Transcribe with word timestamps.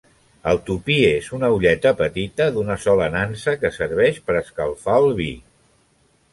El 0.51 0.59
tupí 0.69 0.95
és 1.09 1.27
una 1.39 1.49
olleta 1.57 1.91
petita 1.99 2.49
d’una 2.57 2.79
sola 2.87 3.11
nansa 3.19 3.55
que 3.61 3.73
serveix 3.79 4.21
per 4.31 4.39
escalfar 4.43 5.01
el 5.07 5.15
vi. 5.23 5.33